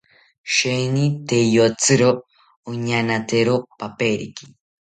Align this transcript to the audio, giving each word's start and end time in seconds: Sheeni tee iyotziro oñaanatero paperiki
Sheeni 0.53 1.03
tee 1.29 1.43
iyotziro 1.49 2.09
oñaanatero 2.69 3.55
paperiki 3.79 4.45